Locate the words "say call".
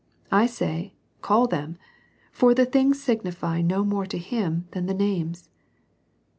0.47-1.45